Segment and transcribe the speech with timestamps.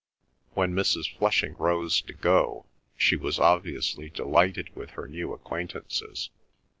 [0.55, 1.15] When Mrs.
[1.15, 2.65] Flushing rose to go
[2.97, 6.31] she was obviously delighted with her new acquaintances.